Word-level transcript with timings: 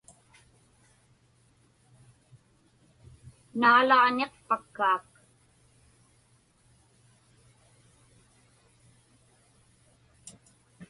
Naalaġniqpakkaak. 3.59 5.07